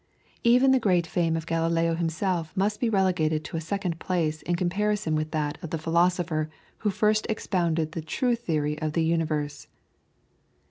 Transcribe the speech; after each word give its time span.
Even 0.43 0.71
the 0.71 0.79
great 0.79 1.05
fame 1.05 1.37
of 1.37 1.45
Galileo 1.45 1.93
himself 1.93 2.57
must 2.57 2.79
be 2.79 2.89
relegated 2.89 3.43
to 3.43 3.55
a 3.55 3.61
second 3.61 3.99
place 3.99 4.41
in 4.41 4.55
comparison 4.55 5.13
with 5.13 5.29
that 5.29 5.59
of 5.61 5.69
the 5.69 5.77
philosopher 5.77 6.49
who 6.79 6.89
first 6.89 7.27
expounded 7.29 7.91
the 7.91 8.01
true 8.01 8.35
theory 8.35 8.81
of 8.81 8.93
the 8.93 9.03
universe. 9.03 9.67